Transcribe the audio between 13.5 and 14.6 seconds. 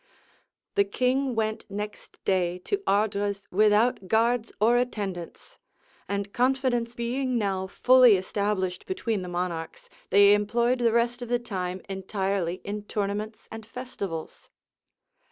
and festivals.